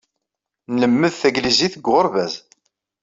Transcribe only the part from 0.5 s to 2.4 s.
Nlemmed tanglizit deg uɣerbaz.